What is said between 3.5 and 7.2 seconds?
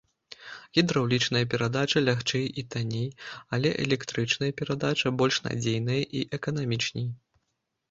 але электрычная перадача больш надзейная і эканамічней.